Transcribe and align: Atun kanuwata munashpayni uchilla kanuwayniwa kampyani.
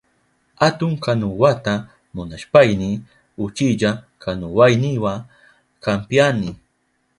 Atun 0.67 0.93
kanuwata 1.03 1.73
munashpayni 2.13 2.89
uchilla 3.45 3.91
kanuwayniwa 4.21 5.13
kampyani. 5.83 6.49